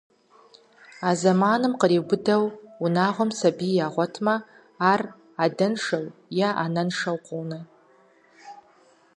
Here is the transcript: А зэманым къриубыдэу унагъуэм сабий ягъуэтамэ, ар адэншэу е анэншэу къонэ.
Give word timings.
А 1.07 1.11
зэманым 1.21 1.73
къриубыдэу 1.81 2.43
унагъуэм 2.83 3.31
сабий 3.39 3.75
ягъуэтамэ, 3.85 4.35
ар 4.91 5.01
адэншэу 5.43 6.05
е 6.45 6.47
анэншэу 6.63 7.17
къонэ. 7.25 7.59